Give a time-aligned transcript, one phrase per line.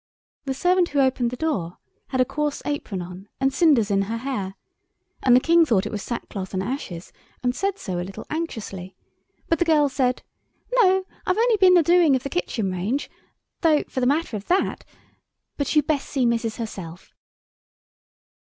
[0.45, 4.17] The servant who opened the door had a coarse apron on and cinders in her
[4.17, 4.55] hair,
[5.21, 8.95] and the King thought it was sackcloth and ashes, and said so a little anxiously,
[9.47, 10.23] but the girl said,
[10.73, 15.75] "No, I've only been a doing of the kitchen range—though, for the matter of that—but
[15.75, 17.13] you'd best see missus herself."